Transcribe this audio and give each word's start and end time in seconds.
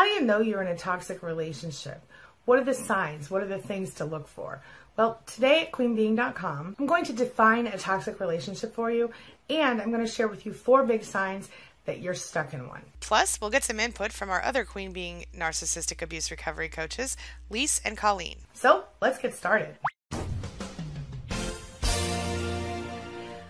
How 0.00 0.06
do 0.06 0.12
you 0.12 0.22
know 0.22 0.40
you're 0.40 0.62
in 0.62 0.68
a 0.68 0.78
toxic 0.78 1.22
relationship? 1.22 2.00
What 2.46 2.58
are 2.58 2.64
the 2.64 2.72
signs? 2.72 3.30
What 3.30 3.42
are 3.42 3.46
the 3.46 3.58
things 3.58 3.92
to 3.96 4.06
look 4.06 4.28
for? 4.28 4.62
Well, 4.96 5.20
today 5.26 5.60
at 5.60 5.72
queenbeeing.com, 5.72 6.76
I'm 6.78 6.86
going 6.86 7.04
to 7.04 7.12
define 7.12 7.66
a 7.66 7.76
toxic 7.76 8.18
relationship 8.18 8.74
for 8.74 8.90
you, 8.90 9.10
and 9.50 9.78
I'm 9.78 9.90
going 9.90 10.02
to 10.02 10.10
share 10.10 10.26
with 10.26 10.46
you 10.46 10.54
four 10.54 10.84
big 10.84 11.04
signs 11.04 11.50
that 11.84 12.00
you're 12.00 12.14
stuck 12.14 12.54
in 12.54 12.66
one. 12.66 12.80
Plus, 13.00 13.38
we'll 13.42 13.50
get 13.50 13.62
some 13.62 13.78
input 13.78 14.10
from 14.10 14.30
our 14.30 14.42
other 14.42 14.64
Queen 14.64 14.92
Beeing 14.92 15.26
narcissistic 15.36 16.00
abuse 16.00 16.30
recovery 16.30 16.70
coaches, 16.70 17.18
Lise 17.50 17.82
and 17.84 17.94
Colleen. 17.94 18.38
So, 18.54 18.84
let's 19.02 19.18
get 19.18 19.34
started. 19.34 19.76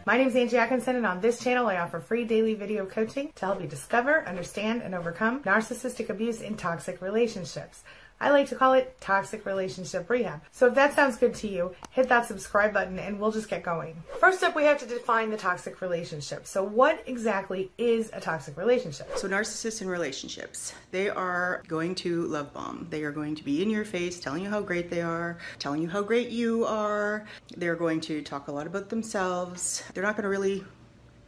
My 0.07 0.17
name 0.17 0.29
is 0.29 0.37
Angie 0.37 0.57
Atkinson, 0.57 0.97
and 0.97 1.05
on 1.05 1.21
this 1.21 1.39
channel, 1.45 1.67
I 1.67 1.77
offer 1.77 2.01
free 2.01 2.25
daily 2.25 2.55
video 2.55 2.87
coaching 2.87 3.33
to 3.35 3.45
help 3.45 3.61
you 3.61 3.69
discover, 3.69 4.27
understand, 4.27 4.81
and 4.81 4.95
overcome 4.95 5.43
narcissistic 5.43 6.09
abuse 6.09 6.41
in 6.41 6.57
toxic 6.57 7.03
relationships. 7.03 7.85
I 8.21 8.31
like 8.31 8.49
to 8.49 8.55
call 8.55 8.75
it 8.75 9.01
toxic 9.01 9.47
relationship 9.47 10.11
rehab. 10.11 10.43
So 10.53 10.67
if 10.67 10.75
that 10.75 10.95
sounds 10.95 11.17
good 11.17 11.35
to 11.37 11.49
you, 11.49 11.75
hit 11.91 12.09
that 12.11 12.27
subscribe 12.27 12.75
button 12.75 12.99
and 12.99 13.19
we'll 13.19 13.33
just 13.33 13.49
get 13.49 13.63
going. 13.63 14.03
First 14.19 14.43
up, 14.43 14.55
we 14.55 14.65
have 14.65 14.79
to 14.81 14.87
define 14.87 15.31
the 15.31 15.39
toxic 15.39 15.81
relationship. 15.81 16.47
So 16.47 16.63
what 16.63 17.03
exactly 17.07 17.71
is 17.79 18.11
a 18.13 18.21
toxic 18.21 18.59
relationship? 18.59 19.17
So 19.17 19.27
narcissists 19.27 19.81
in 19.81 19.89
relationships, 19.89 20.75
they 20.91 21.09
are 21.09 21.63
going 21.67 21.95
to 21.97 22.27
love 22.27 22.53
bomb. 22.53 22.89
They 22.91 23.05
are 23.05 23.13
going 23.13 23.37
to 23.37 23.45
be 23.45 23.63
in 23.63 23.71
your 23.71 23.87
face, 23.87 24.21
telling 24.21 24.43
you 24.43 24.51
how 24.51 24.61
great 24.61 24.91
they 24.91 25.01
are, 25.01 25.39
telling 25.59 25.81
you 25.81 25.89
how 25.89 26.03
great 26.03 26.29
you 26.29 26.67
are. 26.67 27.25
They're 27.57 27.77
going 27.77 28.01
to 28.03 28.21
talk 28.21 28.49
a 28.49 28.53
lot 28.53 28.67
about 28.67 28.91
themselves. 28.91 29.83
They're 29.95 30.05
not 30.05 30.17
going 30.17 30.25
to 30.25 30.29
really 30.29 30.65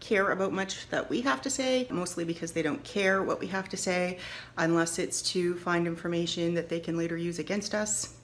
care 0.03 0.33
about 0.33 0.53
much 0.53 0.89
that 0.91 1.09
we 1.09 1.23
have 1.23 1.41
to 1.43 1.49
say, 1.49 1.87
mostly 1.89 2.25
because 2.25 2.53
they 2.53 2.61
don't 2.61 2.83
care 2.85 3.23
what 3.23 3.41
we 3.41 3.47
have 3.47 3.69
to 3.71 3.77
say, 3.77 4.19
unless 4.59 4.99
it's 4.99 5.23
to 5.23 5.55
find 5.57 5.87
information 5.87 6.53
that 6.55 6.69
they 6.69 6.81
can 6.81 6.99
later 6.99 7.17
use 7.17 7.39
against 7.39 7.75
us. 7.75 8.15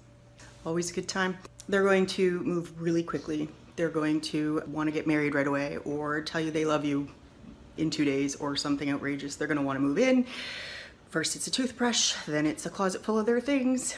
Always 0.66 0.90
a 0.90 0.94
good 0.94 1.08
time. 1.08 1.38
They're 1.68 1.84
going 1.84 2.06
to 2.06 2.40
move 2.40 2.78
really 2.80 3.02
quickly. 3.02 3.48
They're 3.76 3.88
going 3.88 4.20
to 4.32 4.62
want 4.66 4.88
to 4.88 4.92
get 4.92 5.06
married 5.06 5.34
right 5.34 5.46
away 5.46 5.78
or 5.84 6.20
tell 6.20 6.40
you 6.40 6.50
they 6.50 6.64
love 6.64 6.84
you 6.84 7.08
in 7.76 7.90
two 7.90 8.04
days 8.04 8.34
or 8.36 8.56
something 8.56 8.90
outrageous. 8.90 9.36
They're 9.36 9.46
going 9.46 9.58
to 9.58 9.64
want 9.64 9.76
to 9.76 9.80
move 9.80 9.98
in. 9.98 10.26
First 11.10 11.36
it's 11.36 11.46
a 11.46 11.50
toothbrush, 11.50 12.14
then 12.26 12.44
it's 12.44 12.66
a 12.66 12.70
closet 12.70 13.04
full 13.04 13.18
of 13.18 13.24
their 13.24 13.40
things. 13.40 13.96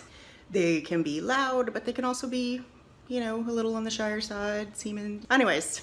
They 0.50 0.80
can 0.80 1.02
be 1.02 1.20
loud, 1.20 1.72
but 1.72 1.86
they 1.86 1.92
can 1.92 2.04
also 2.04 2.28
be, 2.28 2.60
you 3.08 3.20
know, 3.20 3.36
a 3.36 3.52
little 3.52 3.74
on 3.74 3.84
the 3.84 3.90
shyer 3.90 4.20
side, 4.20 4.76
semen. 4.76 5.24
Anyways, 5.30 5.82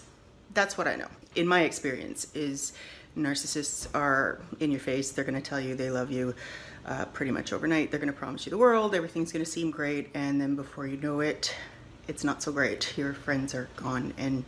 that's 0.53 0.77
what 0.77 0.87
I 0.87 0.95
know. 0.95 1.07
In 1.35 1.47
my 1.47 1.61
experience 1.61 2.27
is 2.33 2.73
narcissists 3.17 3.87
are 3.95 4.39
in 4.59 4.71
your 4.71 4.79
face. 4.79 5.11
They're 5.11 5.25
going 5.25 5.41
to 5.41 5.49
tell 5.49 5.59
you 5.59 5.75
they 5.75 5.89
love 5.89 6.11
you 6.11 6.33
uh, 6.85 7.05
pretty 7.05 7.31
much 7.31 7.53
overnight. 7.53 7.91
They're 7.91 7.99
going 7.99 8.13
to 8.13 8.17
promise 8.17 8.45
you 8.45 8.49
the 8.49 8.57
world. 8.57 8.95
Everything's 8.95 9.31
going 9.31 9.43
to 9.43 9.49
seem 9.49 9.71
great. 9.71 10.09
And 10.13 10.39
then 10.39 10.55
before 10.55 10.87
you 10.87 10.97
know 10.97 11.19
it 11.19 11.53
it's 12.07 12.23
not 12.23 12.41
so 12.41 12.51
great. 12.51 12.97
Your 12.97 13.13
friends 13.13 13.53
are 13.53 13.69
gone. 13.75 14.13
And 14.17 14.45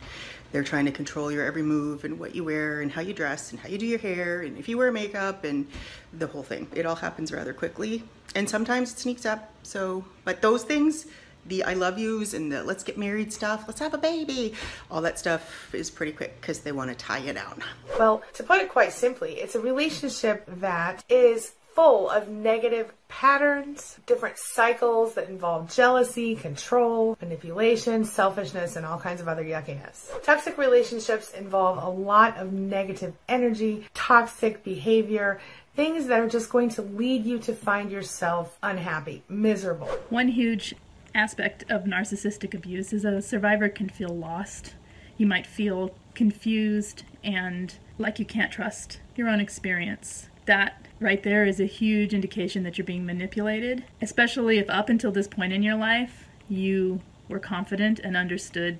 they're 0.52 0.64
trying 0.64 0.86
to 0.86 0.92
control 0.92 1.30
your 1.30 1.44
every 1.44 1.62
move 1.62 2.04
and 2.04 2.18
what 2.18 2.34
you 2.34 2.42
wear 2.42 2.80
and 2.80 2.90
how 2.90 3.02
you 3.02 3.12
dress 3.12 3.52
and 3.52 3.60
how 3.60 3.68
you 3.68 3.78
do 3.78 3.86
your 3.86 3.98
hair 3.98 4.40
and 4.42 4.58
if 4.58 4.68
you 4.68 4.76
wear 4.76 4.90
makeup 4.90 5.44
and 5.44 5.66
the 6.12 6.26
whole 6.26 6.42
thing. 6.42 6.66
It 6.74 6.86
all 6.86 6.96
happens 6.96 7.32
rather 7.32 7.52
quickly. 7.52 8.02
And 8.34 8.48
sometimes 8.48 8.92
it 8.92 8.98
sneaks 8.98 9.26
up. 9.26 9.52
So 9.62 10.04
but 10.24 10.42
those 10.42 10.64
things 10.64 11.06
the 11.46 11.64
I 11.64 11.74
love 11.74 11.98
yous 11.98 12.34
and 12.34 12.50
the 12.50 12.62
let's 12.62 12.84
get 12.84 12.98
married 12.98 13.32
stuff, 13.32 13.64
let's 13.66 13.80
have 13.80 13.94
a 13.94 13.98
baby, 13.98 14.54
all 14.90 15.00
that 15.02 15.18
stuff 15.18 15.74
is 15.74 15.90
pretty 15.90 16.12
quick 16.12 16.40
because 16.40 16.60
they 16.60 16.72
want 16.72 16.90
to 16.90 16.96
tie 16.96 17.18
you 17.18 17.32
down. 17.32 17.62
Well, 17.98 18.22
to 18.34 18.42
put 18.42 18.60
it 18.60 18.68
quite 18.68 18.92
simply, 18.92 19.34
it's 19.34 19.54
a 19.54 19.60
relationship 19.60 20.44
that 20.60 21.04
is 21.08 21.52
full 21.74 22.10
of 22.10 22.28
negative 22.28 22.92
patterns, 23.08 23.98
different 24.06 24.36
cycles 24.38 25.14
that 25.14 25.28
involve 25.28 25.72
jealousy, 25.72 26.34
control, 26.34 27.16
manipulation, 27.20 28.04
selfishness, 28.04 28.76
and 28.76 28.84
all 28.84 28.98
kinds 28.98 29.20
of 29.20 29.28
other 29.28 29.44
yuckiness. 29.44 30.10
Toxic 30.22 30.58
relationships 30.58 31.32
involve 31.32 31.82
a 31.82 31.88
lot 31.88 32.36
of 32.36 32.52
negative 32.52 33.14
energy, 33.28 33.86
toxic 33.94 34.62
behavior, 34.64 35.40
things 35.76 36.06
that 36.06 36.20
are 36.20 36.28
just 36.28 36.50
going 36.50 36.68
to 36.68 36.82
lead 36.82 37.24
you 37.24 37.38
to 37.38 37.54
find 37.54 37.90
yourself 37.90 38.58
unhappy, 38.62 39.22
miserable. 39.28 39.86
One 40.08 40.28
huge 40.28 40.74
aspect 41.14 41.64
of 41.70 41.84
narcissistic 41.84 42.54
abuse 42.54 42.92
is 42.92 43.04
a 43.04 43.20
survivor 43.22 43.68
can 43.68 43.88
feel 43.88 44.10
lost. 44.10 44.74
You 45.16 45.26
might 45.26 45.46
feel 45.46 45.94
confused 46.14 47.04
and 47.22 47.74
like 47.98 48.18
you 48.18 48.24
can't 48.24 48.52
trust 48.52 49.00
your 49.16 49.28
own 49.28 49.40
experience. 49.40 50.28
That 50.46 50.86
right 50.98 51.22
there 51.22 51.44
is 51.44 51.60
a 51.60 51.66
huge 51.66 52.14
indication 52.14 52.62
that 52.64 52.78
you're 52.78 52.84
being 52.84 53.06
manipulated, 53.06 53.84
especially 54.00 54.58
if 54.58 54.68
up 54.70 54.88
until 54.88 55.12
this 55.12 55.28
point 55.28 55.52
in 55.52 55.62
your 55.62 55.76
life 55.76 56.28
you 56.48 57.00
were 57.28 57.38
confident 57.38 57.98
and 58.00 58.16
understood 58.16 58.78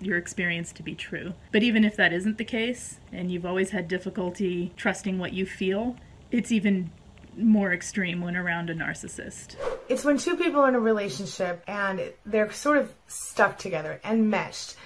your 0.00 0.16
experience 0.16 0.72
to 0.72 0.82
be 0.82 0.94
true. 0.94 1.34
But 1.52 1.62
even 1.62 1.84
if 1.84 1.96
that 1.96 2.12
isn't 2.12 2.38
the 2.38 2.44
case 2.44 2.98
and 3.12 3.30
you've 3.30 3.44
always 3.44 3.70
had 3.70 3.86
difficulty 3.88 4.72
trusting 4.76 5.18
what 5.18 5.32
you 5.32 5.44
feel, 5.44 5.96
it's 6.30 6.50
even 6.50 6.90
more 7.36 7.72
extreme 7.72 8.20
when 8.20 8.36
around 8.36 8.70
a 8.70 8.74
narcissist. 8.74 9.56
It's 9.90 10.04
when 10.04 10.18
two 10.18 10.36
people 10.36 10.60
are 10.60 10.68
in 10.68 10.76
a 10.76 10.80
relationship 10.80 11.64
and 11.66 12.12
they're 12.24 12.52
sort 12.52 12.76
of 12.78 12.94
stuck 13.08 13.58
together 13.58 14.00
and 14.04 14.30
meshed, 14.30 14.76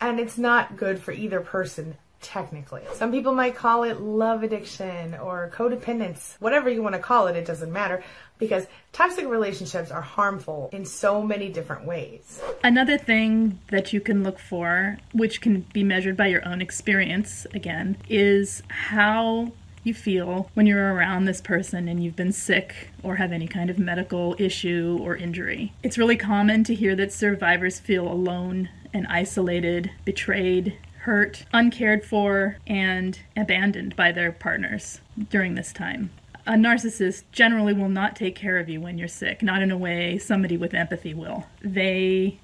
and 0.00 0.18
it's 0.18 0.38
not 0.38 0.78
good 0.78 0.98
for 0.98 1.12
either 1.12 1.40
person 1.40 1.98
technically. 2.22 2.80
Some 2.94 3.12
people 3.12 3.34
might 3.34 3.54
call 3.54 3.82
it 3.82 4.00
love 4.00 4.42
addiction 4.42 5.14
or 5.14 5.52
codependence, 5.54 6.36
whatever 6.40 6.70
you 6.70 6.82
want 6.82 6.94
to 6.94 6.98
call 6.98 7.26
it, 7.26 7.36
it 7.36 7.44
doesn't 7.44 7.70
matter 7.70 8.02
because 8.38 8.66
toxic 8.92 9.26
relationships 9.26 9.90
are 9.90 10.00
harmful 10.00 10.70
in 10.72 10.86
so 10.86 11.22
many 11.22 11.50
different 11.50 11.84
ways. 11.84 12.40
Another 12.64 12.96
thing 12.96 13.60
that 13.70 13.92
you 13.92 14.00
can 14.00 14.22
look 14.22 14.38
for, 14.38 14.96
which 15.12 15.42
can 15.42 15.66
be 15.74 15.84
measured 15.84 16.16
by 16.16 16.28
your 16.28 16.48
own 16.48 16.62
experience 16.62 17.46
again, 17.52 17.98
is 18.08 18.62
how 18.68 19.52
you 19.86 19.94
feel 19.94 20.50
when 20.54 20.66
you're 20.66 20.92
around 20.92 21.24
this 21.24 21.40
person 21.40 21.88
and 21.88 22.02
you've 22.02 22.16
been 22.16 22.32
sick 22.32 22.90
or 23.02 23.16
have 23.16 23.32
any 23.32 23.46
kind 23.46 23.70
of 23.70 23.78
medical 23.78 24.34
issue 24.38 24.98
or 25.00 25.16
injury. 25.16 25.72
It's 25.82 25.96
really 25.96 26.16
common 26.16 26.64
to 26.64 26.74
hear 26.74 26.96
that 26.96 27.12
survivors 27.12 27.78
feel 27.78 28.06
alone 28.06 28.68
and 28.92 29.06
isolated, 29.06 29.90
betrayed, 30.04 30.76
hurt, 31.00 31.44
uncared 31.52 32.04
for, 32.04 32.56
and 32.66 33.18
abandoned 33.36 33.94
by 33.94 34.10
their 34.10 34.32
partners 34.32 35.00
during 35.30 35.54
this 35.54 35.72
time. 35.72 36.10
A 36.46 36.52
narcissist 36.52 37.24
generally 37.32 37.72
will 37.72 37.88
not 37.88 38.16
take 38.16 38.34
care 38.34 38.58
of 38.58 38.68
you 38.68 38.80
when 38.80 38.98
you're 38.98 39.08
sick, 39.08 39.42
not 39.42 39.62
in 39.62 39.70
a 39.70 39.78
way 39.78 40.18
somebody 40.18 40.56
with 40.56 40.74
empathy 40.74 41.14
will. 41.14 41.46
They 41.60 42.38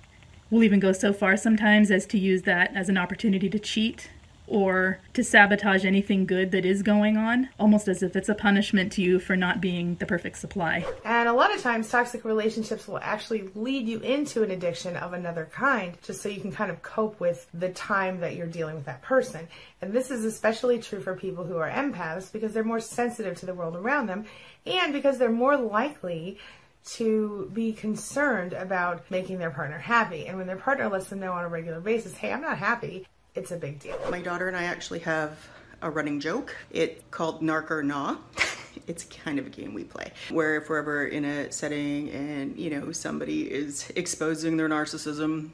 will 0.50 0.62
even 0.62 0.80
go 0.80 0.92
so 0.92 1.12
far 1.12 1.36
sometimes 1.36 1.90
as 1.90 2.04
to 2.06 2.18
use 2.18 2.42
that 2.42 2.74
as 2.76 2.88
an 2.88 2.98
opportunity 2.98 3.48
to 3.48 3.58
cheat 3.58 4.10
or 4.46 4.98
to 5.14 5.22
sabotage 5.22 5.84
anything 5.84 6.26
good 6.26 6.50
that 6.50 6.64
is 6.64 6.82
going 6.82 7.16
on, 7.16 7.48
almost 7.58 7.88
as 7.88 8.02
if 8.02 8.16
it's 8.16 8.28
a 8.28 8.34
punishment 8.34 8.92
to 8.92 9.02
you 9.02 9.18
for 9.18 9.36
not 9.36 9.60
being 9.60 9.94
the 9.96 10.06
perfect 10.06 10.36
supply. 10.38 10.84
And 11.04 11.28
a 11.28 11.32
lot 11.32 11.54
of 11.54 11.62
times, 11.62 11.88
toxic 11.88 12.24
relationships 12.24 12.86
will 12.88 12.98
actually 12.98 13.48
lead 13.54 13.86
you 13.86 14.00
into 14.00 14.42
an 14.42 14.50
addiction 14.50 14.96
of 14.96 15.12
another 15.12 15.48
kind, 15.52 15.96
just 16.02 16.22
so 16.22 16.28
you 16.28 16.40
can 16.40 16.52
kind 16.52 16.70
of 16.70 16.82
cope 16.82 17.18
with 17.20 17.46
the 17.54 17.70
time 17.70 18.20
that 18.20 18.36
you're 18.36 18.46
dealing 18.46 18.74
with 18.74 18.86
that 18.86 19.02
person. 19.02 19.48
And 19.80 19.92
this 19.92 20.10
is 20.10 20.24
especially 20.24 20.78
true 20.78 21.00
for 21.00 21.14
people 21.14 21.44
who 21.44 21.56
are 21.56 21.70
empaths 21.70 22.32
because 22.32 22.52
they're 22.52 22.64
more 22.64 22.80
sensitive 22.80 23.38
to 23.40 23.46
the 23.46 23.54
world 23.54 23.76
around 23.76 24.06
them 24.06 24.24
and 24.66 24.92
because 24.92 25.18
they're 25.18 25.30
more 25.30 25.56
likely 25.56 26.38
to 26.84 27.48
be 27.52 27.72
concerned 27.72 28.52
about 28.52 29.08
making 29.10 29.38
their 29.38 29.50
partner 29.50 29.78
happy. 29.78 30.26
And 30.26 30.36
when 30.36 30.46
their 30.46 30.56
partner 30.56 30.88
lets 30.88 31.08
them 31.08 31.20
know 31.20 31.32
on 31.32 31.44
a 31.44 31.48
regular 31.48 31.80
basis, 31.80 32.14
hey, 32.14 32.32
I'm 32.32 32.40
not 32.40 32.58
happy, 32.58 33.06
it's 33.34 33.50
a 33.50 33.56
big 33.56 33.78
deal. 33.78 33.98
My 34.10 34.20
daughter 34.20 34.48
and 34.48 34.56
I 34.56 34.64
actually 34.64 35.00
have 35.00 35.38
a 35.80 35.90
running 35.90 36.20
joke. 36.20 36.54
It's 36.70 37.02
called 37.10 37.42
Narc 37.42 37.70
or 37.70 37.82
Nah. 37.82 38.16
it's 38.86 39.04
kind 39.04 39.38
of 39.38 39.46
a 39.46 39.50
game 39.50 39.74
we 39.74 39.84
play 39.84 40.10
where 40.30 40.56
if 40.56 40.68
we're 40.68 40.78
ever 40.78 41.06
in 41.06 41.24
a 41.26 41.52
setting 41.52 42.08
and 42.10 42.56
you 42.56 42.70
know 42.70 42.90
somebody 42.90 43.42
is 43.42 43.92
exposing 43.96 44.56
their 44.56 44.68
narcissism, 44.68 45.50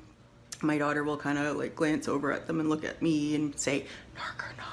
my 0.60 0.78
daughter 0.78 1.04
will 1.04 1.16
kind 1.16 1.38
of 1.38 1.56
like 1.56 1.74
glance 1.74 2.08
over 2.08 2.32
at 2.32 2.46
them 2.46 2.60
and 2.60 2.68
look 2.68 2.84
at 2.84 3.00
me 3.00 3.34
and 3.34 3.58
say 3.58 3.86
Narc 4.16 4.38
or 4.44 4.56
Nah. 4.56 4.64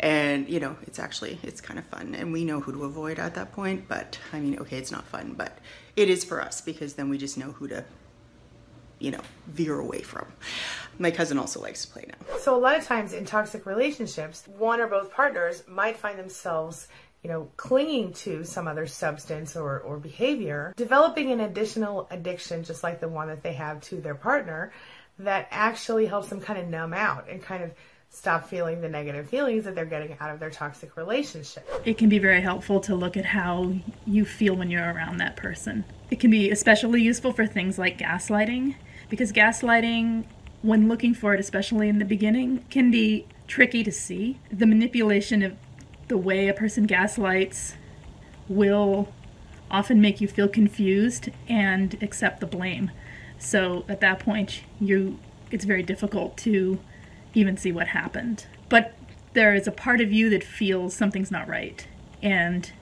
And 0.00 0.48
you 0.48 0.58
know, 0.58 0.76
it's 0.82 0.98
actually 0.98 1.38
it's 1.42 1.60
kind 1.60 1.78
of 1.78 1.84
fun, 1.86 2.14
and 2.14 2.32
we 2.32 2.44
know 2.44 2.60
who 2.60 2.72
to 2.72 2.84
avoid 2.84 3.18
at 3.18 3.34
that 3.34 3.52
point. 3.52 3.86
But 3.88 4.18
I 4.32 4.40
mean, 4.40 4.58
okay, 4.58 4.78
it's 4.78 4.90
not 4.90 5.04
fun, 5.04 5.34
but 5.36 5.58
it 5.96 6.08
is 6.10 6.24
for 6.24 6.40
us 6.40 6.60
because 6.60 6.94
then 6.94 7.08
we 7.08 7.18
just 7.18 7.38
know 7.38 7.52
who 7.52 7.68
to 7.68 7.84
you 9.02 9.10
know, 9.10 9.20
veer 9.48 9.78
away 9.78 10.00
from. 10.00 10.26
My 10.98 11.10
cousin 11.10 11.38
also 11.38 11.60
likes 11.60 11.84
to 11.84 11.92
play 11.92 12.06
now. 12.08 12.36
So 12.38 12.56
a 12.56 12.60
lot 12.60 12.78
of 12.78 12.84
times 12.84 13.12
in 13.12 13.24
toxic 13.24 13.66
relationships, 13.66 14.46
one 14.56 14.80
or 14.80 14.86
both 14.86 15.10
partners 15.10 15.64
might 15.66 15.96
find 15.96 16.18
themselves 16.18 16.88
you 17.22 17.30
know, 17.30 17.48
clinging 17.56 18.12
to 18.12 18.42
some 18.42 18.66
other 18.66 18.86
substance 18.86 19.54
or, 19.54 19.78
or 19.80 19.96
behavior, 19.96 20.74
developing 20.76 21.30
an 21.30 21.38
additional 21.38 22.08
addiction 22.10 22.64
just 22.64 22.82
like 22.82 23.00
the 23.00 23.08
one 23.08 23.28
that 23.28 23.44
they 23.44 23.52
have 23.52 23.80
to 23.80 24.00
their 24.00 24.16
partner 24.16 24.72
that 25.20 25.46
actually 25.52 26.06
helps 26.06 26.28
them 26.28 26.40
kind 26.40 26.58
of 26.58 26.66
numb 26.66 26.92
out 26.92 27.28
and 27.28 27.40
kind 27.40 27.62
of 27.62 27.70
stop 28.10 28.48
feeling 28.48 28.80
the 28.80 28.88
negative 28.88 29.28
feelings 29.28 29.64
that 29.64 29.74
they're 29.74 29.84
getting 29.86 30.16
out 30.20 30.30
of 30.30 30.38
their 30.38 30.50
toxic 30.50 30.96
relationship. 30.96 31.66
It 31.84 31.96
can 31.96 32.08
be 32.08 32.18
very 32.18 32.42
helpful 32.42 32.80
to 32.80 32.94
look 32.94 33.16
at 33.16 33.24
how 33.24 33.72
you 34.04 34.24
feel 34.24 34.54
when 34.54 34.70
you're 34.70 34.92
around 34.92 35.18
that 35.18 35.36
person. 35.36 35.84
It 36.10 36.20
can 36.20 36.30
be 36.30 36.50
especially 36.50 37.00
useful 37.00 37.32
for 37.32 37.46
things 37.46 37.78
like 37.78 37.98
gaslighting, 37.98 38.74
because 39.12 39.30
gaslighting, 39.30 40.24
when 40.62 40.88
looking 40.88 41.12
for 41.12 41.34
it, 41.34 41.38
especially 41.38 41.90
in 41.90 41.98
the 41.98 42.04
beginning, 42.06 42.64
can 42.70 42.90
be 42.90 43.26
tricky 43.46 43.84
to 43.84 43.92
see. 43.92 44.38
The 44.50 44.64
manipulation 44.64 45.42
of 45.42 45.54
the 46.08 46.16
way 46.16 46.48
a 46.48 46.54
person 46.54 46.84
gaslights 46.84 47.74
will 48.48 49.12
often 49.70 50.00
make 50.00 50.22
you 50.22 50.28
feel 50.28 50.48
confused 50.48 51.28
and 51.46 52.02
accept 52.02 52.40
the 52.40 52.46
blame. 52.46 52.90
So 53.38 53.84
at 53.86 54.00
that 54.00 54.18
point, 54.18 54.62
you 54.80 55.18
it's 55.50 55.66
very 55.66 55.82
difficult 55.82 56.38
to 56.38 56.80
even 57.34 57.58
see 57.58 57.70
what 57.70 57.88
happened. 57.88 58.46
But 58.70 58.94
there 59.34 59.54
is 59.54 59.66
a 59.66 59.72
part 59.72 60.00
of 60.00 60.10
you 60.10 60.30
that 60.30 60.42
feels 60.42 60.94
something's 60.94 61.30
not 61.30 61.46
right. 61.46 61.86
And 62.22 62.72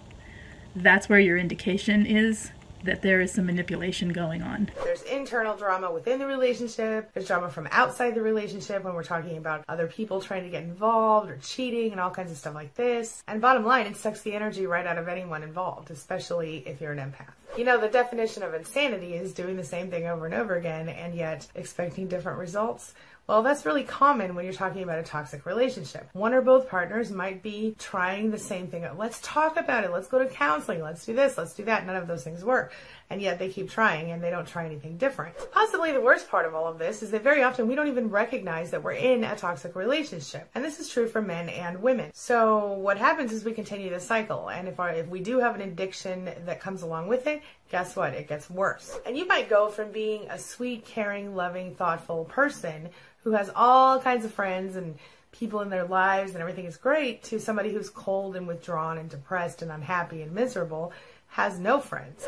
that's 0.76 1.09
where 1.09 1.19
your 1.19 1.38
indication 1.38 2.06
is 2.06 2.53
that 2.85 3.03
there 3.03 3.21
is 3.21 3.32
some 3.32 3.47
manipulation 3.47 4.11
going 4.11 4.43
on. 4.43 4.71
There's 4.85 5.03
internal 5.03 5.56
drama 5.56 5.91
within 5.91 6.19
the 6.19 6.27
relationship. 6.27 7.12
There's 7.12 7.27
drama 7.27 7.50
from 7.50 7.69
outside 7.71 8.15
the 8.15 8.23
relationship 8.23 8.85
when 8.85 8.94
we're 8.94 9.05
talking 9.05 9.37
about 9.37 9.65
other 9.69 9.87
people 9.87 10.21
trying 10.21 10.44
to 10.44 10.50
get 10.50 10.62
involved 10.62 11.31
or 11.31 11.38
cheating 11.38 11.93
and 11.93 12.00
all 12.00 12.11
kinds 12.11 12.31
of 12.31 12.37
stuff 12.37 12.55
like 12.55 12.75
this. 12.75 13.23
And 13.27 13.41
bottom 13.41 13.65
line, 13.65 13.87
it 13.87 13.97
sucks 13.97 14.23
the 14.23 14.35
energy 14.35 14.67
right 14.67 14.87
out 14.87 14.99
of 14.99 15.09
anyone 15.09 15.43
involved, 15.43 15.91
especially 15.91 16.59
if 16.67 16.81
you're 16.81 16.93
an 16.93 16.99
empath. 16.99 17.35
You 17.59 17.65
know, 17.65 17.81
the 17.81 17.88
definition 17.88 18.43
of 18.44 18.55
insanity 18.55 19.15
is 19.15 19.35
doing 19.35 19.56
the 19.56 19.65
same 19.65 19.91
thing 19.91 20.06
over 20.06 20.25
and 20.25 20.35
over 20.35 20.55
again 20.55 20.88
and 20.88 21.15
yet 21.15 21.49
expecting 21.55 22.06
different 22.06 22.38
results. 22.38 22.94
Well, 23.26 23.44
that's 23.44 23.64
really 23.64 23.84
common 23.84 24.34
when 24.34 24.44
you're 24.44 24.52
talking 24.52 24.82
about 24.82 24.99
a 24.99 25.05
toxic 25.05 25.46
relationship. 25.46 26.08
One 26.14 26.34
or 26.34 26.43
both 26.43 26.69
partners 26.69 27.12
might 27.12 27.43
be 27.43 27.76
trying 27.78 28.31
the 28.32 28.38
same 28.38 28.67
thing. 28.67 28.84
Let's 28.96 29.20
talk 29.22 29.56
about 29.56 29.84
it. 29.84 29.93
Let's 29.93 30.08
go 30.08 30.19
to 30.19 30.26
counseling. 30.26 30.82
Let's 30.82 31.06
do 31.06 31.14
this. 31.14 31.38
Let's 31.38 31.55
do 31.55 31.64
that. 31.64 31.87
None 31.87 31.94
of 31.94 32.08
those 32.08 32.25
things 32.25 32.44
work. 32.44 32.72
And 33.08 33.22
yet 33.22 33.38
they 33.38 33.49
keep 33.49 33.70
trying 33.70 34.11
and 34.11 34.22
they 34.22 34.31
don't 34.31 34.49
try 34.49 34.67
anything 34.67 34.96
different. 34.96 35.37
Possibly 35.52 35.93
the 35.93 36.00
worst 36.00 36.28
part 36.28 36.46
of 36.46 36.55
all 36.55 36.67
of 36.67 36.78
this 36.78 37.02
is 37.02 37.12
that 37.12 37.22
very 37.22 37.43
often 37.43 37.69
we 37.69 37.75
don't 37.76 37.88
even 37.88 38.11
recognize 38.11 38.70
that 38.72 38.82
we're 38.82 38.93
in 38.93 39.23
a 39.23 39.37
toxic 39.37 39.76
relationship. 39.76 40.49
And 40.55 40.64
this 40.64 40.81
is 40.81 40.88
true 40.88 41.08
for 41.08 41.23
men 41.23 41.49
and 41.49 41.82
women. 41.82 42.11
So 42.14 42.73
what 42.75 42.99
happens 42.99 43.32
is 43.32 43.44
we 43.44 43.52
continue 43.52 43.90
the 43.90 44.00
cycle. 44.00 44.50
And 44.50 44.66
if 44.66 44.81
our, 44.81 44.90
if 44.90 45.06
we 45.08 45.20
do 45.20 45.38
have 45.38 45.55
an 45.55 45.61
addiction 45.61 46.31
that 46.46 46.61
comes 46.61 46.82
along 46.82 47.08
with 47.08 47.26
it, 47.26 47.43
guess 47.70 47.96
what? 47.96 48.12
It 48.14 48.28
gets 48.28 48.50
worse. 48.50 48.99
And 49.06 49.17
you 49.17 49.26
might 49.26 49.49
go 49.49 49.69
from 49.69 49.93
being 49.93 50.28
a 50.28 50.38
sweet, 50.38 50.84
caring, 50.84 51.34
loving, 51.34 51.75
thoughtful 51.75 52.25
person 52.25 52.90
who 53.22 53.32
has 53.32 53.50
all 53.55 54.00
kinds 54.00 54.25
of 54.25 54.32
friends 54.32 54.76
and 54.76 54.99
people 55.32 55.61
in 55.61 55.70
their 55.70 55.84
lives 55.84 56.32
and 56.32 56.40
everything 56.40 56.64
is 56.64 56.76
great 56.76 57.22
to 57.22 57.38
somebody 57.38 57.72
who's 57.72 57.88
cold 57.88 58.34
and 58.34 58.46
withdrawn 58.46 58.99
and 58.99 59.08
depressed 59.08 59.62
and 59.62 59.70
unhappy 59.70 60.22
and 60.22 60.32
miserable 60.32 60.93
has 61.28 61.58
no 61.58 61.81
friends. 61.81 62.26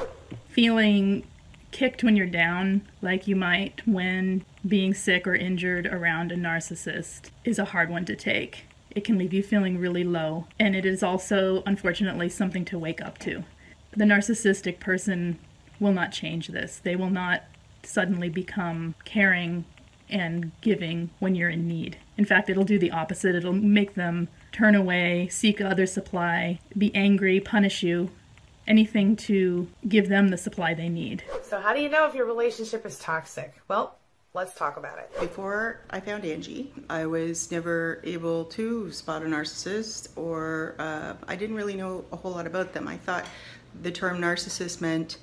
Feeling 0.49 1.27
kicked 1.73 2.05
when 2.05 2.15
you're 2.15 2.27
down, 2.27 2.83
like 3.01 3.27
you 3.27 3.35
might 3.35 3.85
when 3.87 4.45
being 4.67 4.95
sick 4.95 5.27
or 5.27 5.35
injured 5.35 5.87
around 5.87 6.31
a 6.31 6.37
narcissist, 6.37 7.31
is 7.45 7.59
a 7.59 7.65
hard 7.65 7.91
one 7.91 8.05
to 8.05 8.15
take. 8.15 8.65
It 8.95 9.05
can 9.05 9.19
leave 9.19 9.33
you 9.33 9.43
feeling 9.43 9.79
really 9.79 10.05
low, 10.05 10.47
and 10.61 10.77
it 10.77 10.85
is 10.85 11.03
also, 11.03 11.63
unfortunately, 11.67 12.29
something 12.29 12.65
to 12.67 12.79
wake 12.79 13.01
up 13.01 13.19
to. 13.21 13.43
The 13.97 14.05
narcissistic 14.05 14.81
person 14.81 15.39
will 15.79 15.93
not 15.93 16.13
change 16.13 16.49
this. 16.49 16.79
They 16.79 16.97
will 16.97 17.11
not 17.11 17.45
suddenly 17.83 18.29
become 18.29 18.95
caring 19.05 19.65
and 20.09 20.53
giving 20.61 21.11
when 21.19 21.35
you're 21.35 21.51
in 21.51 21.67
need. 21.67 21.99
In 22.17 22.25
fact, 22.25 22.51
it'll 22.51 22.65
do 22.65 22.79
the 22.79 22.91
opposite. 22.91 23.35
It'll 23.35 23.53
make 23.53 23.95
them 23.95 24.29
turn 24.53 24.75
away, 24.75 25.29
seek 25.29 25.61
other 25.61 25.87
supply, 25.87 26.59
be 26.77 26.95
angry, 26.95 27.41
punish 27.41 27.83
you, 27.83 28.11
anything 28.67 29.17
to 29.17 29.69
give 29.89 30.09
them 30.09 30.29
the 30.29 30.37
supply 30.37 30.75
they 30.75 30.89
need. 30.89 31.25
So, 31.43 31.61
how 31.61 31.75
do 31.75 31.81
you 31.81 31.89
know 31.89 32.07
if 32.07 32.15
your 32.15 32.27
relationship 32.27 32.87
is 32.87 32.99
toxic? 32.99 33.55
Well, 33.69 33.97
let's 34.35 34.55
talk 34.55 34.77
about 34.77 34.99
it. 34.99 35.11
Before 35.19 35.81
I 35.91 36.01
found 36.01 36.25
Angie, 36.25 36.73
I 36.89 37.07
was 37.07 37.51
never 37.51 38.01
able 38.05 38.45
to 38.47 38.93
spot 38.93 39.23
a 39.23 39.27
narcissist, 39.27 40.17
or 40.17 40.77
uh, 40.79 41.15
I 41.27 41.37
didn't 41.37 41.57
really 41.57 41.77
know 41.77 42.05
a 42.13 42.17
whole 42.17 42.33
lot 42.33 42.47
about 42.47 42.73
them. 42.73 42.87
I 42.87 42.99
thought 42.99 43.25
the 43.81 43.91
term 43.91 44.21
narcissist 44.21 44.81
meant 44.81 45.19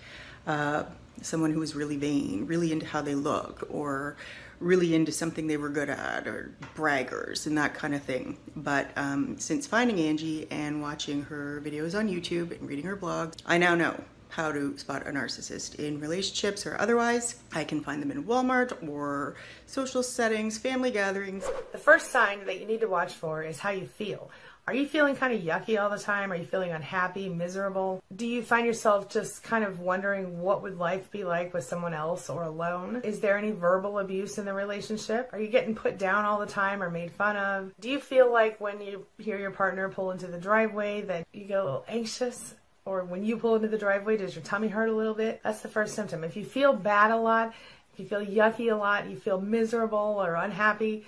uh, 0.48 0.84
someone 1.22 1.51
who 1.51 1.60
was 1.60 1.75
really 1.75 1.98
vain, 1.98 2.46
really 2.46 2.72
into 2.72 2.86
how 2.86 3.01
they 3.01 3.16
look, 3.16 3.68
or 3.69 4.16
really 4.60 4.94
into 4.94 5.12
something 5.12 5.48
they 5.48 5.57
were 5.57 5.69
good 5.69 5.90
at 5.90 6.28
or 6.28 6.51
braggers 6.75 7.48
and 7.48 7.57
that 7.57 7.74
kind 7.74 7.96
of 7.96 8.01
thing. 8.01 8.38
But 8.56 8.92
um, 8.96 9.38
since 9.40 9.66
finding 9.66 10.00
Angie 10.00 10.48
and 10.51 10.81
watching 10.81 11.24
her 11.24 11.62
videos 11.63 11.98
on 11.98 12.10
YouTube 12.10 12.51
and 12.51 12.68
reading 12.68 12.86
her 12.86 12.96
blog, 12.96 13.34
I 13.46 13.57
now 13.57 13.75
know 13.75 14.01
how 14.30 14.51
to 14.51 14.78
spot 14.78 15.07
a 15.07 15.12
narcissist 15.12 15.75
in 15.75 16.00
relationships 16.00 16.66
or 16.66 16.80
otherwise. 16.80 17.38
I 17.54 17.63
can 17.63 17.81
find 17.81 18.01
them 18.01 18.12
in 18.12 18.25
Walmart 18.25 18.88
or 18.88 19.36
social 19.66 20.04
settings, 20.04 20.57
family 20.57 20.92
gatherings. 20.92 21.46
The 21.72 21.80
first 21.80 22.12
sign 22.12 22.46
that 22.46 22.60
you 22.60 22.68
need 22.68 22.81
to 22.81 22.88
watch 22.88 23.13
for 23.13 23.42
is 23.44 23.60
how 23.60 23.72
you 23.72 23.88
feel. 23.88 24.30
Are 24.69 24.75
you 24.75 24.86
feeling 24.86 25.16
kind 25.16 25.33
of 25.33 25.42
yucky 25.42 25.81
all 25.81 25.89
the 25.89 25.98
time? 25.98 26.31
Are 26.31 26.36
you 26.36 26.45
feeling 26.45 26.69
unhappy, 26.69 27.27
miserable? 27.27 28.04
Do 28.16 28.27
you 28.27 28.44
find 28.44 28.68
yourself 28.68 29.10
just 29.10 29.42
kind 29.42 29.63
of 29.63 29.80
wondering 29.80 30.42
what 30.42 30.62
would 30.62 30.77
life 30.77 31.10
be 31.10 31.24
like 31.24 31.56
with 31.56 31.63
someone 31.63 31.95
else 31.95 32.30
or 32.30 32.44
alone? 32.44 33.01
Is 33.04 33.19
there 33.19 33.36
any 33.36 33.50
verbal 33.50 33.98
abuse 33.98 34.38
in 34.38 34.45
the 34.45 34.54
relationship? 34.54 35.27
Are 35.33 35.39
you 35.39 35.48
getting 35.48 35.74
put 35.74 35.98
down 35.98 36.24
all 36.24 36.39
the 36.39 36.45
time 36.45 36.83
or 36.83 36.92
made 36.92 37.10
fun 37.10 37.36
of? 37.36 37.74
Do 37.80 37.89
you 37.89 38.00
feel 38.00 38.31
like 38.31 38.62
when 38.62 38.80
you 38.80 39.07
hear 39.18 39.39
your 39.39 39.50
partner 39.50 39.89
pull 39.89 40.12
into 40.12 40.27
the 40.27 40.38
driveway 40.38 41.01
that 41.01 41.25
you 41.33 41.45
get 41.45 41.62
a 41.62 41.63
little 41.63 41.86
anxious? 41.88 42.54
Or 42.86 43.04
when 43.06 43.25
you 43.25 43.38
pull 43.38 43.56
into 43.56 43.69
the 43.69 43.77
driveway, 43.80 44.18
does 44.18 44.36
your 44.36 44.44
tummy 44.44 44.68
hurt 44.68 44.89
a 44.89 44.95
little 44.95 45.15
bit? 45.15 45.42
That's 45.44 45.62
the 45.62 45.68
first 45.68 45.95
symptom. 45.95 46.24
If 46.24 46.38
you 46.38 46.45
feel 46.45 46.74
bad 46.74 47.10
a 47.10 47.18
lot, 47.18 47.56
if 47.94 48.00
you 48.00 48.06
feel 48.06 48.24
yucky 48.24 48.72
a 48.72 48.75
lot, 48.75 49.10
you 49.10 49.15
feel 49.15 49.42
miserable 49.42 50.22
or 50.24 50.36
unhappy, 50.36 51.06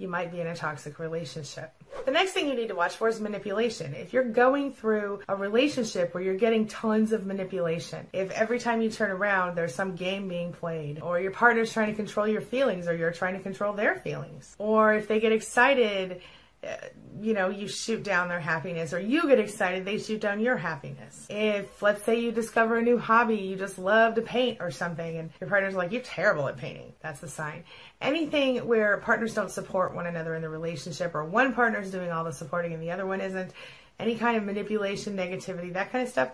you 0.00 0.08
might 0.08 0.32
be 0.32 0.40
in 0.40 0.46
a 0.46 0.56
toxic 0.56 0.98
relationship. 0.98 1.70
The 2.06 2.10
next 2.10 2.32
thing 2.32 2.48
you 2.48 2.54
need 2.54 2.68
to 2.68 2.74
watch 2.74 2.96
for 2.96 3.08
is 3.08 3.20
manipulation. 3.20 3.92
If 3.94 4.14
you're 4.14 4.24
going 4.24 4.72
through 4.72 5.20
a 5.28 5.36
relationship 5.36 6.14
where 6.14 6.22
you're 6.22 6.38
getting 6.38 6.66
tons 6.66 7.12
of 7.12 7.26
manipulation, 7.26 8.06
if 8.14 8.30
every 8.30 8.58
time 8.58 8.80
you 8.80 8.90
turn 8.90 9.10
around 9.10 9.56
there's 9.56 9.74
some 9.74 9.96
game 9.96 10.26
being 10.26 10.54
played, 10.54 11.02
or 11.02 11.20
your 11.20 11.32
partner's 11.32 11.70
trying 11.70 11.88
to 11.88 11.94
control 11.94 12.26
your 12.26 12.40
feelings, 12.40 12.88
or 12.88 12.96
you're 12.96 13.12
trying 13.12 13.34
to 13.34 13.40
control 13.40 13.74
their 13.74 13.96
feelings, 13.96 14.56
or 14.58 14.94
if 14.94 15.06
they 15.06 15.20
get 15.20 15.32
excited 15.32 16.22
Uh, 16.62 16.76
you 17.22 17.32
know, 17.32 17.48
you 17.48 17.66
shoot 17.68 18.02
down 18.02 18.28
their 18.28 18.40
happiness, 18.40 18.92
or 18.92 19.00
you 19.00 19.26
get 19.28 19.38
excited, 19.38 19.84
they 19.84 19.98
shoot 19.98 20.20
down 20.20 20.40
your 20.40 20.56
happiness. 20.56 21.26
If, 21.30 21.80
let's 21.82 22.02
say, 22.04 22.20
you 22.20 22.32
discover 22.32 22.76
a 22.76 22.82
new 22.82 22.98
hobby, 22.98 23.36
you 23.36 23.56
just 23.56 23.78
love 23.78 24.14
to 24.16 24.22
paint 24.22 24.58
or 24.60 24.70
something, 24.70 25.16
and 25.16 25.30
your 25.40 25.48
partner's 25.48 25.74
like, 25.74 25.90
you're 25.90 26.02
terrible 26.02 26.48
at 26.48 26.58
painting, 26.58 26.92
that's 27.00 27.20
the 27.20 27.28
sign. 27.28 27.64
Anything 28.00 28.66
where 28.66 28.98
partners 28.98 29.34
don't 29.34 29.50
support 29.50 29.94
one 29.94 30.06
another 30.06 30.34
in 30.34 30.42
the 30.42 30.48
relationship, 30.48 31.14
or 31.14 31.24
one 31.24 31.54
partner's 31.54 31.90
doing 31.90 32.10
all 32.10 32.24
the 32.24 32.32
supporting 32.32 32.74
and 32.74 32.82
the 32.82 32.90
other 32.90 33.06
one 33.06 33.20
isn't, 33.20 33.52
any 33.98 34.16
kind 34.16 34.36
of 34.36 34.44
manipulation, 34.44 35.16
negativity, 35.16 35.72
that 35.74 35.92
kind 35.92 36.02
of 36.02 36.10
stuff, 36.10 36.30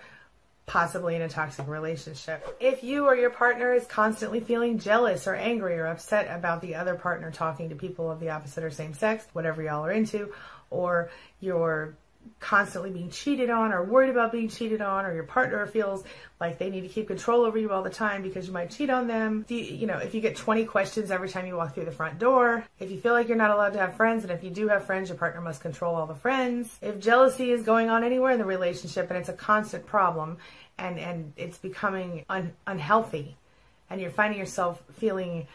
possibly 0.66 1.14
in 1.14 1.22
a 1.22 1.28
toxic 1.28 1.68
relationship. 1.68 2.56
If 2.60 2.82
you 2.82 3.06
or 3.06 3.14
your 3.14 3.30
partner 3.30 3.72
is 3.72 3.86
constantly 3.86 4.40
feeling 4.40 4.78
jealous 4.78 5.26
or 5.26 5.34
angry 5.34 5.78
or 5.78 5.86
upset 5.86 6.26
about 6.28 6.60
the 6.60 6.74
other 6.74 6.96
partner 6.96 7.30
talking 7.30 7.68
to 7.68 7.76
people 7.76 8.10
of 8.10 8.18
the 8.18 8.30
opposite 8.30 8.64
or 8.64 8.70
same 8.70 8.92
sex, 8.92 9.24
whatever 9.32 9.62
y'all 9.62 9.86
are 9.86 9.92
into, 9.92 10.32
or 10.70 11.10
you're 11.40 11.96
constantly 12.40 12.90
being 12.90 13.10
cheated 13.10 13.50
on 13.50 13.72
or 13.72 13.82
worried 13.84 14.10
about 14.10 14.32
being 14.32 14.48
cheated 14.48 14.80
on 14.80 15.04
or 15.04 15.14
your 15.14 15.24
partner 15.24 15.66
feels 15.66 16.04
like 16.40 16.58
they 16.58 16.70
need 16.70 16.82
to 16.82 16.88
keep 16.88 17.08
control 17.08 17.44
over 17.44 17.58
you 17.58 17.70
all 17.72 17.82
the 17.82 17.90
time 17.90 18.22
because 18.22 18.46
you 18.46 18.52
might 18.52 18.70
cheat 18.70 18.90
on 18.90 19.06
them. 19.06 19.44
You, 19.48 19.58
you, 19.58 19.86
know 19.86 19.98
if 19.98 20.14
you 20.14 20.20
get 20.20 20.36
20 20.36 20.64
questions 20.64 21.10
every 21.10 21.28
time 21.28 21.46
you 21.46 21.56
walk 21.56 21.74
through 21.74 21.86
the 21.86 21.92
front 21.92 22.18
door 22.18 22.64
if 22.78 22.90
you 22.90 22.98
feel 22.98 23.12
like 23.12 23.28
you're 23.28 23.36
not 23.36 23.50
allowed 23.50 23.72
to 23.74 23.78
have 23.78 23.96
friends 23.96 24.24
and 24.24 24.32
if 24.32 24.44
you 24.44 24.50
do 24.50 24.68
have 24.68 24.84
friends 24.84 25.08
your 25.08 25.18
partner 25.18 25.40
must 25.40 25.60
control 25.60 25.94
all 25.94 26.06
the 26.06 26.14
friends. 26.14 26.78
If 26.82 27.00
jealousy 27.00 27.50
is 27.50 27.62
going 27.62 27.88
on 27.88 28.04
anywhere 28.04 28.32
in 28.32 28.38
the 28.38 28.44
relationship 28.44 29.10
and 29.10 29.18
it's 29.18 29.28
a 29.28 29.34
constant 29.34 29.86
problem 29.86 30.38
and 30.78 30.98
and 30.98 31.32
it's 31.36 31.58
becoming 31.58 32.24
un, 32.28 32.52
unhealthy 32.66 33.36
and 33.90 34.00
you're 34.00 34.10
finding 34.10 34.38
yourself 34.38 34.82
feeling 34.98 35.46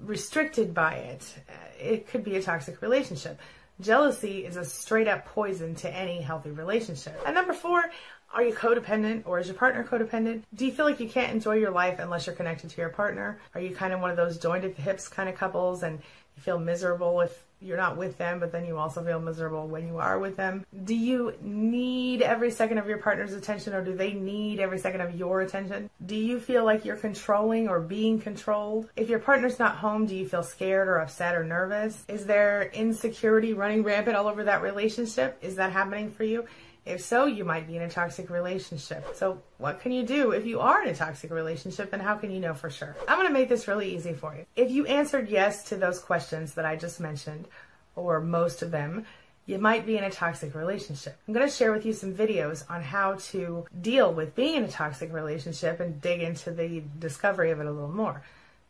restricted 0.00 0.74
by 0.74 0.94
it 0.94 1.34
it 1.78 2.06
could 2.08 2.22
be 2.22 2.36
a 2.36 2.42
toxic 2.42 2.82
relationship 2.82 3.38
Jealousy 3.80 4.44
is 4.44 4.56
a 4.56 4.64
straight 4.64 5.08
up 5.08 5.26
poison 5.26 5.74
to 5.76 5.94
any 5.94 6.20
healthy 6.20 6.50
relationship. 6.50 7.20
And 7.24 7.34
number 7.34 7.52
four, 7.52 7.90
are 8.32 8.42
you 8.42 8.54
codependent 8.54 9.22
or 9.26 9.38
is 9.38 9.46
your 9.46 9.56
partner 9.56 9.84
codependent? 9.84 10.42
Do 10.54 10.66
you 10.66 10.72
feel 10.72 10.84
like 10.84 11.00
you 11.00 11.08
can't 11.08 11.32
enjoy 11.32 11.54
your 11.54 11.70
life 11.70 11.98
unless 11.98 12.26
you're 12.26 12.36
connected 12.36 12.70
to 12.70 12.80
your 12.80 12.90
partner? 12.90 13.40
Are 13.54 13.60
you 13.60 13.74
kind 13.74 13.92
of 13.92 14.00
one 14.00 14.10
of 14.10 14.16
those 14.16 14.38
joined 14.38 14.64
at 14.64 14.76
the 14.76 14.82
hips 14.82 15.08
kind 15.08 15.28
of 15.28 15.34
couples 15.34 15.82
and 15.82 15.98
you 16.36 16.42
feel 16.42 16.58
miserable 16.58 17.20
if 17.22 17.44
you're 17.60 17.76
not 17.76 17.96
with 17.96 18.18
them, 18.18 18.40
but 18.40 18.52
then 18.52 18.64
you 18.64 18.76
also 18.76 19.04
feel 19.04 19.20
miserable 19.20 19.66
when 19.68 19.86
you 19.86 19.98
are 19.98 20.18
with 20.18 20.36
them? 20.36 20.64
Do 20.84 20.94
you 20.94 21.34
need 21.40 22.22
every 22.22 22.50
second 22.50 22.78
of 22.78 22.86
your 22.86 22.98
partner's 22.98 23.32
attention 23.32 23.74
or 23.74 23.84
do 23.84 23.94
they 23.94 24.12
need 24.12 24.60
every 24.60 24.78
second 24.78 25.00
of 25.00 25.14
your 25.14 25.40
attention? 25.40 25.90
Do 26.04 26.16
you 26.16 26.40
feel 26.40 26.64
like 26.64 26.84
you're 26.84 26.96
controlling 26.96 27.68
or 27.68 27.80
being 27.80 28.20
controlled? 28.20 28.88
If 28.96 29.08
your 29.08 29.18
partner's 29.18 29.58
not 29.58 29.76
home, 29.76 30.06
do 30.06 30.16
you 30.16 30.28
feel 30.28 30.42
scared 30.42 30.88
or 30.88 30.98
upset 30.98 31.34
or 31.34 31.44
nervous? 31.44 32.04
Is 32.08 32.26
there 32.26 32.70
insecurity 32.72 33.52
running 33.52 33.82
rampant 33.82 34.16
all 34.16 34.28
over 34.28 34.44
that 34.44 34.62
relationship? 34.62 35.38
Is 35.42 35.56
that 35.56 35.72
happening 35.72 36.10
for 36.10 36.24
you? 36.24 36.46
If 36.90 37.02
so, 37.02 37.26
you 37.26 37.44
might 37.44 37.68
be 37.68 37.76
in 37.76 37.82
a 37.82 37.88
toxic 37.88 38.30
relationship. 38.30 39.06
So, 39.14 39.40
what 39.58 39.80
can 39.80 39.92
you 39.92 40.04
do 40.04 40.32
if 40.32 40.44
you 40.44 40.58
are 40.58 40.82
in 40.82 40.88
a 40.88 40.94
toxic 40.94 41.30
relationship 41.30 41.92
and 41.92 42.02
how 42.02 42.16
can 42.16 42.32
you 42.32 42.40
know 42.40 42.52
for 42.52 42.68
sure? 42.68 42.96
I'm 43.06 43.16
going 43.16 43.28
to 43.28 43.32
make 43.32 43.48
this 43.48 43.68
really 43.68 43.94
easy 43.94 44.12
for 44.12 44.34
you. 44.34 44.44
If 44.56 44.72
you 44.72 44.86
answered 44.86 45.28
yes 45.28 45.62
to 45.68 45.76
those 45.76 46.00
questions 46.00 46.54
that 46.54 46.66
I 46.66 46.74
just 46.74 46.98
mentioned, 46.98 47.46
or 47.94 48.20
most 48.20 48.62
of 48.62 48.72
them, 48.72 49.06
you 49.46 49.58
might 49.58 49.86
be 49.86 49.98
in 49.98 50.04
a 50.04 50.10
toxic 50.10 50.54
relationship. 50.54 51.16
I'm 51.26 51.34
going 51.34 51.46
to 51.46 51.52
share 51.52 51.72
with 51.72 51.86
you 51.86 51.92
some 51.92 52.12
videos 52.12 52.64
on 52.68 52.82
how 52.82 53.14
to 53.30 53.66
deal 53.80 54.12
with 54.12 54.34
being 54.34 54.56
in 54.56 54.64
a 54.64 54.68
toxic 54.68 55.12
relationship 55.12 55.78
and 55.78 56.00
dig 56.00 56.22
into 56.22 56.50
the 56.50 56.82
discovery 56.98 57.52
of 57.52 57.60
it 57.60 57.66
a 57.66 57.70
little 57.70 57.88
more. 57.88 58.22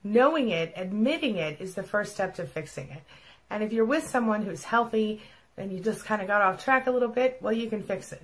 Knowing 0.04 0.50
it, 0.50 0.74
admitting 0.76 1.36
it, 1.36 1.58
is 1.60 1.74
the 1.74 1.82
first 1.82 2.12
step 2.12 2.34
to 2.34 2.44
fixing 2.44 2.90
it. 2.90 3.02
And 3.48 3.62
if 3.62 3.72
you're 3.72 3.84
with 3.84 4.06
someone 4.06 4.42
who's 4.42 4.64
healthy, 4.64 5.22
and 5.60 5.70
you 5.70 5.78
just 5.80 6.04
kind 6.04 6.22
of 6.22 6.28
got 6.28 6.42
off 6.42 6.64
track 6.64 6.86
a 6.86 6.90
little 6.90 7.08
bit, 7.08 7.38
well, 7.40 7.52
you 7.52 7.68
can 7.68 7.82
fix 7.82 8.12
it. 8.12 8.22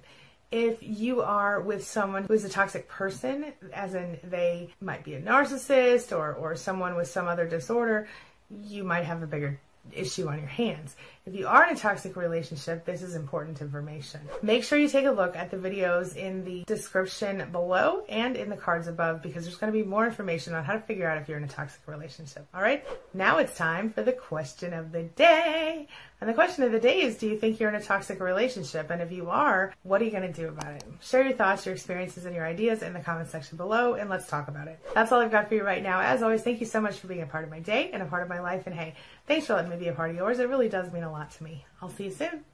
If 0.50 0.78
you 0.80 1.22
are 1.22 1.60
with 1.60 1.86
someone 1.86 2.24
who 2.24 2.32
is 2.32 2.44
a 2.44 2.48
toxic 2.48 2.88
person, 2.88 3.52
as 3.72 3.94
in 3.94 4.18
they 4.24 4.70
might 4.80 5.04
be 5.04 5.14
a 5.14 5.20
narcissist 5.20 6.16
or, 6.16 6.32
or 6.34 6.54
someone 6.56 6.96
with 6.96 7.08
some 7.08 7.26
other 7.28 7.46
disorder, 7.46 8.08
you 8.48 8.84
might 8.84 9.04
have 9.04 9.22
a 9.22 9.26
bigger 9.26 9.60
issue 9.92 10.28
on 10.28 10.38
your 10.38 10.48
hands. 10.48 10.96
If 11.26 11.34
you 11.34 11.48
are 11.48 11.66
in 11.66 11.74
a 11.74 11.78
toxic 11.78 12.14
relationship, 12.14 12.84
this 12.84 13.02
is 13.02 13.16
important 13.16 13.60
information. 13.60 14.20
Make 14.42 14.62
sure 14.62 14.78
you 14.78 14.88
take 14.88 15.06
a 15.06 15.10
look 15.10 15.34
at 15.34 15.50
the 15.50 15.56
videos 15.56 16.14
in 16.14 16.44
the 16.44 16.62
description 16.66 17.50
below 17.50 18.04
and 18.08 18.36
in 18.36 18.48
the 18.48 18.56
cards 18.56 18.86
above 18.86 19.22
because 19.22 19.42
there's 19.42 19.56
going 19.56 19.72
to 19.72 19.76
be 19.76 19.84
more 19.84 20.06
information 20.06 20.54
on 20.54 20.64
how 20.64 20.74
to 20.74 20.80
figure 20.80 21.08
out 21.08 21.18
if 21.18 21.28
you're 21.28 21.38
in 21.38 21.42
a 21.42 21.48
toxic 21.48 21.80
relationship. 21.88 22.46
All 22.54 22.62
right, 22.62 22.86
now 23.12 23.38
it's 23.38 23.56
time 23.56 23.90
for 23.90 24.04
the 24.04 24.12
question 24.12 24.72
of 24.72 24.92
the 24.92 25.02
day. 25.02 25.88
And 26.20 26.30
the 26.30 26.34
question 26.34 26.64
of 26.64 26.72
the 26.72 26.80
day 26.80 27.02
is 27.02 27.18
Do 27.18 27.28
you 27.28 27.36
think 27.36 27.60
you're 27.60 27.68
in 27.68 27.74
a 27.74 27.82
toxic 27.82 28.20
relationship? 28.20 28.90
And 28.90 29.02
if 29.02 29.12
you 29.12 29.28
are, 29.28 29.74
what 29.82 30.00
are 30.00 30.04
you 30.04 30.10
going 30.10 30.32
to 30.32 30.40
do 30.40 30.48
about 30.48 30.72
it? 30.72 30.84
Share 31.02 31.22
your 31.22 31.34
thoughts, 31.34 31.66
your 31.66 31.74
experiences, 31.74 32.24
and 32.24 32.34
your 32.34 32.46
ideas 32.46 32.82
in 32.82 32.94
the 32.94 33.00
comment 33.00 33.28
section 33.28 33.56
below, 33.56 33.94
and 33.94 34.08
let's 34.08 34.26
talk 34.26 34.48
about 34.48 34.68
it. 34.68 34.78
That's 34.94 35.12
all 35.12 35.20
I've 35.20 35.30
got 35.30 35.48
for 35.48 35.56
you 35.56 35.64
right 35.64 35.82
now. 35.82 36.00
As 36.00 36.22
always, 36.22 36.42
thank 36.42 36.60
you 36.60 36.66
so 36.66 36.80
much 36.80 36.98
for 36.98 37.06
being 37.06 37.22
a 37.22 37.26
part 37.26 37.44
of 37.44 37.50
my 37.50 37.60
day 37.60 37.90
and 37.92 38.02
a 38.02 38.06
part 38.06 38.22
of 38.22 38.28
my 38.28 38.40
life. 38.40 38.66
And 38.66 38.74
hey, 38.74 38.94
thanks 39.26 39.46
for 39.46 39.54
letting 39.54 39.70
me 39.70 39.76
be 39.76 39.88
a 39.88 39.92
part 39.92 40.10
of 40.10 40.16
yours. 40.16 40.38
It 40.38 40.48
really 40.48 40.68
does 40.68 40.92
mean 40.92 41.02
a 41.02 41.10
lot 41.10 41.30
to 41.32 41.44
me. 41.44 41.64
I'll 41.80 41.90
see 41.90 42.04
you 42.04 42.10
soon. 42.10 42.44